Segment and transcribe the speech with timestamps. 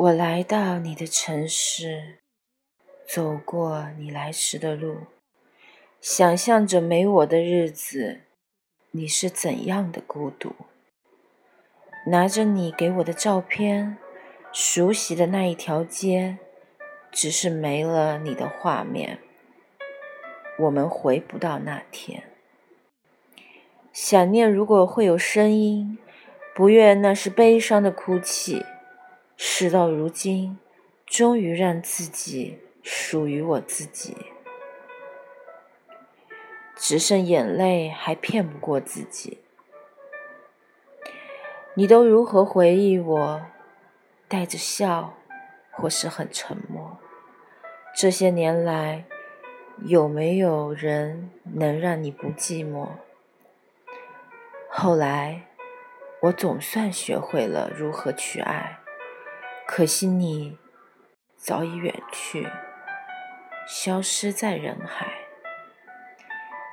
[0.00, 2.18] 我来到你的城市，
[3.04, 4.98] 走过你来时的路，
[6.00, 8.20] 想象着没我的日子，
[8.92, 10.54] 你是怎样的孤独。
[12.06, 13.98] 拿着你给我的照片，
[14.52, 16.38] 熟悉的那一条街，
[17.10, 19.18] 只是没了你的画面，
[20.60, 22.22] 我们回不到那天。
[23.92, 25.98] 想念如果会有声音，
[26.54, 28.64] 不愿那是悲伤的哭泣。
[29.40, 30.58] 事到如今，
[31.06, 34.16] 终于让自己属于我自己，
[36.74, 39.38] 只剩眼泪还骗不过自己。
[41.74, 43.42] 你都如何回忆我？
[44.26, 45.14] 带着笑，
[45.70, 46.98] 或是很沉默？
[47.94, 49.04] 这些年来，
[49.84, 52.88] 有没有人能让你不寂寞？
[54.68, 55.46] 后来，
[56.22, 58.80] 我总算学会了如何去爱。
[59.70, 60.56] 可惜你
[61.36, 62.48] 早已远去，
[63.66, 65.12] 消失在人海。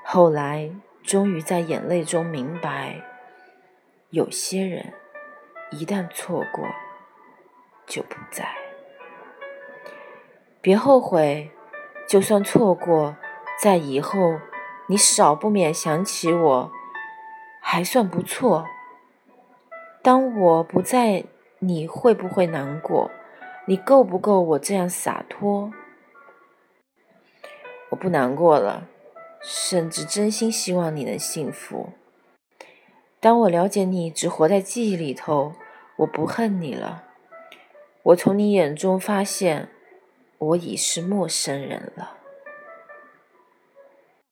[0.05, 0.71] 后来
[1.03, 3.03] 终于在眼泪中明白，
[4.11, 4.93] 有些人
[5.71, 6.65] 一旦错过
[7.85, 8.47] 就不在。
[10.61, 11.51] 别后悔，
[12.07, 13.17] 就算错过，
[13.61, 14.39] 在以后
[14.87, 16.71] 你少不免想起我，
[17.61, 18.65] 还算不错。
[20.01, 21.25] 当我不在。
[21.67, 23.11] 你会不会难过？
[23.67, 25.71] 你够不够我这样洒脱？
[27.89, 28.87] 我不难过了，
[29.41, 31.89] 甚至真心希望你能幸福。
[33.19, 35.53] 当我了解你只活在记忆里头，
[35.97, 37.03] 我不恨你了。
[38.03, 39.69] 我从你眼中发现，
[40.37, 42.14] 我已是陌生人了。